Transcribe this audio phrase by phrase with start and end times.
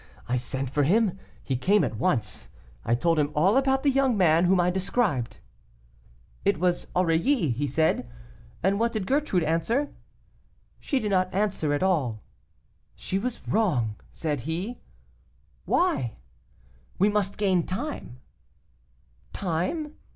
[0.27, 2.49] I sent for him, he came at once.
[2.83, 5.37] I told him all about the young man, whom I described.
[6.43, 8.09] "'It was Aurilly;' he said,
[8.63, 9.89] 'and what did Gertrude answer?'
[10.79, 12.23] 'She did not answer at all.'
[12.95, 14.79] 'She was wrong,' said he.
[15.65, 16.15] 'Why?'
[16.97, 18.17] 'We must gain time.'
[19.33, 19.93] 'Time?